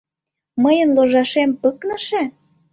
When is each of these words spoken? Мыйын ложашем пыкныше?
Мыйын 0.63 0.89
ложашем 0.95 1.51
пыкныше? 1.61 2.21